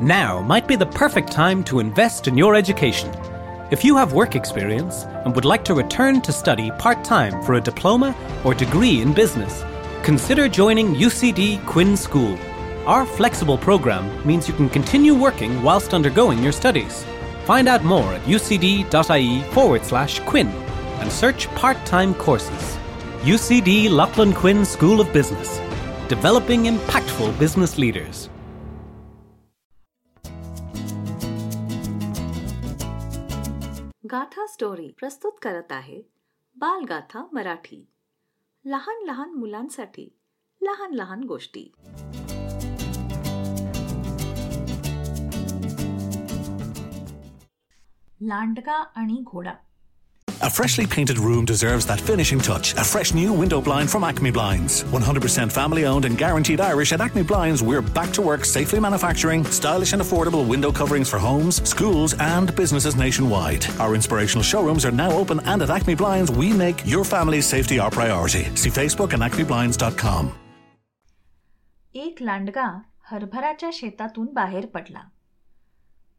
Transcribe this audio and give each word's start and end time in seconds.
Now 0.00 0.42
might 0.42 0.68
be 0.68 0.76
the 0.76 0.84
perfect 0.84 1.32
time 1.32 1.64
to 1.64 1.80
invest 1.80 2.28
in 2.28 2.36
your 2.36 2.54
education. 2.54 3.10
If 3.70 3.82
you 3.82 3.96
have 3.96 4.12
work 4.12 4.36
experience 4.36 5.04
and 5.24 5.34
would 5.34 5.46
like 5.46 5.64
to 5.64 5.74
return 5.74 6.20
to 6.20 6.32
study 6.32 6.70
part 6.72 7.02
time 7.02 7.42
for 7.42 7.54
a 7.54 7.60
diploma 7.62 8.14
or 8.44 8.52
degree 8.52 9.00
in 9.00 9.14
business, 9.14 9.64
consider 10.02 10.48
joining 10.48 10.94
UCD 10.94 11.64
Quinn 11.64 11.96
School. 11.96 12.38
Our 12.84 13.06
flexible 13.06 13.56
program 13.56 14.04
means 14.26 14.46
you 14.46 14.52
can 14.52 14.68
continue 14.68 15.14
working 15.14 15.62
whilst 15.62 15.94
undergoing 15.94 16.42
your 16.42 16.52
studies. 16.52 17.06
Find 17.46 17.66
out 17.66 17.82
more 17.82 18.12
at 18.12 18.22
ucd.ie 18.22 19.42
forward 19.52 19.84
slash 19.84 20.20
Quinn 20.20 20.48
and 21.00 21.10
search 21.10 21.48
part 21.54 21.82
time 21.86 22.12
courses. 22.14 22.76
UCD 23.22 23.88
Lachlan 23.88 24.34
Quinn 24.34 24.66
School 24.66 25.00
of 25.00 25.10
Business, 25.14 25.58
developing 26.06 26.64
impactful 26.64 27.38
business 27.38 27.78
leaders. 27.78 28.28
Gaatha 34.12 34.46
story 34.46 34.90
प्रस्तुत 34.98 35.32
करत 35.42 35.72
आहे 35.72 36.02
बालगाथा 36.56 37.28
मराठी. 37.32 37.86
लहान 38.64 39.04
लहान 39.04 39.30
मुलांसाठी 39.30 40.18
लहान 40.62 40.94
लहान 40.94 41.24
गोष्टी. 41.24 41.72
लांडगा 48.20 48.76
आणि 48.76 49.22
घोडा. 49.22 49.54
A 50.45 50.49
freshly 50.49 50.87
painted 50.87 51.19
room 51.19 51.45
deserves 51.45 51.85
that 51.85 52.01
finishing 52.01 52.39
touch. 52.39 52.73
A 52.73 52.83
fresh 52.83 53.13
new 53.13 53.31
window 53.31 53.61
blind 53.61 53.91
from 53.91 54.03
Acme 54.03 54.31
Blinds. 54.31 54.83
100% 54.85 55.51
family 55.51 55.85
owned 55.85 56.05
and 56.05 56.17
guaranteed 56.17 56.59
Irish 56.59 56.93
at 56.93 57.01
Acme 57.01 57.21
Blinds, 57.21 57.61
we're 57.61 57.83
back 57.83 58.11
to 58.13 58.23
work 58.23 58.43
safely 58.43 58.79
manufacturing 58.79 59.43
stylish 59.45 59.93
and 59.93 60.01
affordable 60.01 60.47
window 60.47 60.71
coverings 60.71 61.09
for 61.09 61.19
homes, 61.19 61.61
schools, 61.69 62.15
and 62.19 62.55
businesses 62.55 62.95
nationwide. 62.95 63.67
Our 63.79 63.93
inspirational 63.93 64.43
showrooms 64.43 64.83
are 64.83 64.91
now 64.91 65.11
open, 65.11 65.39
and 65.41 65.61
at 65.61 65.69
Acme 65.69 65.93
Blinds, 65.93 66.31
we 66.31 66.53
make 66.53 66.85
your 66.87 67.03
family's 67.03 67.45
safety 67.45 67.79
our 67.79 67.91
priority. 67.91 68.45
See 68.55 68.71
Facebook 68.71 69.13
and 69.13 69.21
acmeblinds.com. 69.21 70.31
एक 71.93 72.17
लांडगा 72.21 72.81
हरभराच्या 73.11 73.69
शेतातून 73.73 74.27
बाहेर 74.33 74.65
पडला 74.65 74.99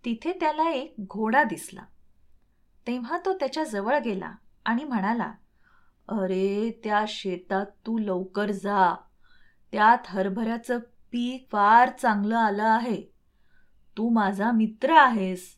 तिथे 0.04 0.32
त्याला 0.32 0.70
एक 0.70 0.94
घोडा 1.00 1.42
दिसला 1.44 1.80
तेव्हा 2.87 3.17
तो 3.25 3.33
त्याच्याजवळ 3.33 3.99
गेला 3.99 4.31
आणि 4.65 4.83
म्हणाला 4.83 5.31
अरे 6.07 6.81
त्या 6.83 7.05
शेतात 7.07 7.65
तू 7.65 7.97
लवकर 7.97 8.51
जा. 8.51 8.95
त्यात 9.71 9.97
हरभऱ्याचं 10.05 10.77
पीक 11.11 11.47
फार 11.51 11.89
चांगलं 11.89 12.37
आलं 12.37 12.63
आहे. 12.63 13.01
तू 13.97 14.09
माझा 14.09 14.51
मित्र 14.51 14.93
आहेस. 14.97 15.57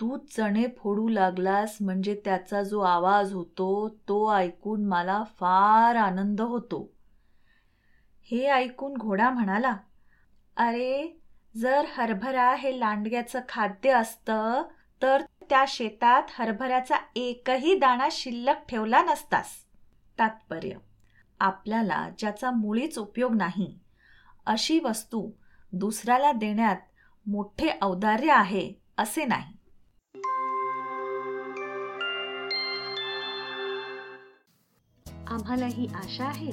तू 0.00 0.16
चणे 0.16 0.64
फोडू 0.78 1.08
लागलास 1.08 1.76
म्हणजे 1.80 2.22
त्याचा 2.24 2.62
जो 2.62 2.80
आवाज 2.80 3.32
होतो 3.32 3.88
तो 3.88 4.34
ऐकून 4.34 4.84
मला 4.84 5.22
फार 5.24 5.96
आनंद 5.96 6.40
होतो. 6.40 6.92
हे 8.22 8.46
ऐकून 8.46 8.94
घोडा 8.94 9.30
म्हणाला 9.30 9.76
अरे 10.56 11.20
जर 11.56 11.84
हरभरा 11.96 12.54
हे 12.54 12.80
लांडग्याचं 12.80 13.40
खाद्य 13.48 13.90
असतं 13.92 14.62
तर 15.02 15.22
त्या 15.50 15.64
शेतात 15.68 16.22
हरभऱ्याचा 16.30 16.96
एकही 17.16 17.78
दाणा 17.78 18.08
शिल्लक 18.12 18.56
ठेवला 18.68 19.02
नसतास. 19.02 19.46
तात्पर्य 20.18 20.70
आपल्याला 21.40 22.08
ज्याचा 22.18 22.50
मुळीच 22.50 22.98
उपयोग 22.98 23.34
नाही 23.34 23.78
अशी 24.46 24.78
वस्तू 24.78 25.30
दुसऱ्याला 25.72 26.32
देण्यात 26.32 26.76
मोठे 27.26 27.70
औदार्य 27.82 28.32
आहे 28.32 28.72
असे 28.98 29.24
नाही. 29.24 29.56
आम्हाला 35.28 35.66
ही 35.66 35.86
आशा 35.86 36.24
आहे 36.24 36.52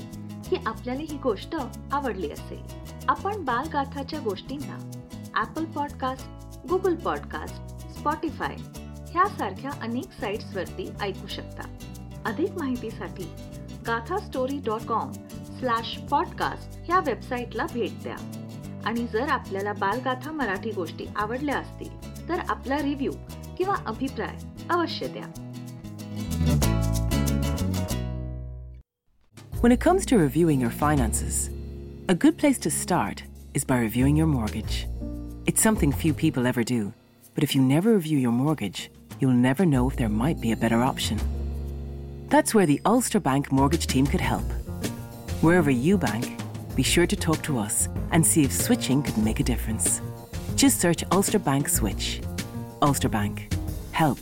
की 0.50 0.56
आपल्याला 0.66 1.02
ही 1.02 1.18
गोष्ट 1.18 1.56
आवडली 1.91 2.31
असेल. 2.31 2.64
आपण 3.09 3.44
बालगाथाच्या 3.46 4.19
गोष्टींना 4.19 4.78
Apple 5.35 5.66
podcast 5.66 6.28
Google 6.68 6.96
podcast 6.96 7.77
Spotify 8.07 8.56
ह्यासारख्या 9.12 9.72
अनेक 9.81 10.06
साईट्सवरती 10.19 10.90
ऐकू 11.01 11.28
शकता. 11.28 11.63
अधिक 12.25 12.51
माहितीसाठी 12.51 13.23
Gaatha 13.88 14.19
story 14.19 14.59
dot 14.66 14.81
com 14.81 15.12
slash 15.59 15.97
podcast 15.97 16.79
ह्या 16.85 17.00
वेबसाईटला 17.00 17.66
भेट 17.73 17.91
द्या. 18.03 18.16
आणि 18.85 19.07
जर 19.13 19.28
आपल्याला 19.29 19.73
बालगाथा 19.73 20.31
मराठी 20.31 20.72
गोष्टी 20.72 21.06
आवडल्या 21.16 21.57
असतील 21.57 22.29
तर 22.29 22.40
आपला 22.50 22.78
रिव्ह्यू 22.78 23.12
किंवा 23.57 23.75
अभिप्राय 23.85 24.35
अवश्य 24.69 25.07
द्या. 25.07 25.25
When 29.63 29.78
it 29.78 29.81
comes 29.90 30.06
to 30.12 30.22
reviewing 30.28 30.66
your 30.66 30.73
finances, 30.84 31.50
a 32.09 32.17
good 32.25 32.35
place 32.44 32.59
to 32.67 32.72
start 32.85 33.17
is 33.57 33.66
by 33.66 33.85
reviewing 33.90 34.23
your 34.23 34.31
mortgage. 34.38 34.78
It's 35.47 35.69
something 35.69 35.91
few 36.06 36.13
people 36.25 36.53
ever 36.56 36.72
do, 36.73 36.88
but 37.38 37.44
if 37.44 37.53
you 37.53 37.62
never 37.62 37.94
review 37.94 38.18
your 38.18 38.31
mortgage, 38.31 38.90
you'll 39.20 39.31
never 39.31 39.64
know 39.64 39.88
if 39.88 39.96
there 39.96 40.09
might 40.09 40.42
be 40.42 40.53
a 40.53 40.58
better 40.58 40.81
option. 40.81 41.20
That's 42.30 42.56
where 42.56 42.66
the 42.66 42.81
Ulster 42.84 43.20
Bank 43.20 43.52
mortgage 43.52 43.86
team 43.86 44.08
could 44.08 44.22
help. 44.22 44.52
Wherever 45.42 45.70
you 45.70 46.00
bank, 46.00 46.42
be 46.76 46.81
sure 46.81 47.06
to 47.06 47.16
talk 47.16 47.44
to 47.44 47.59
us 47.59 47.90
and 48.12 48.26
see 48.26 48.44
if 48.44 48.52
switching 48.52 49.03
could 49.03 49.20
make 49.20 49.40
a 49.40 49.44
difference. 49.44 50.02
Just 50.56 50.81
search 50.81 51.03
Ulster 51.12 51.38
Bank 51.38 51.70
Switch. 51.70 52.22
Ulster 52.81 53.08
Bank. 53.08 53.53
Help 53.92 54.18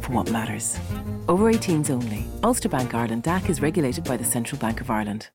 for 0.00 0.12
what 0.12 0.30
matters. 0.30 0.78
Over 1.26 1.52
18s 1.52 1.90
only. 1.90 2.24
Ulster 2.44 2.68
Bank 2.68 2.94
Ireland 2.94 3.24
DAC 3.24 3.48
is 3.48 3.60
regulated 3.60 4.04
by 4.04 4.16
the 4.16 4.24
Central 4.24 4.60
Bank 4.60 4.80
of 4.80 4.90
Ireland. 4.90 5.28